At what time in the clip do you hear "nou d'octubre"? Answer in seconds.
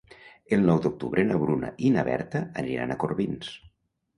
0.69-1.25